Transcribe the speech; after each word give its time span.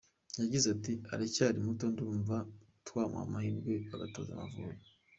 Yagize 0.41 0.65
ati 0.75 0.93
“Aracyari 1.13 1.57
muto, 1.65 1.85
ndumva 1.93 2.35
twamuha 2.87 3.23
amahirwe 3.27 3.73
agatoza 3.95 4.31
Amavubi. 4.33 4.85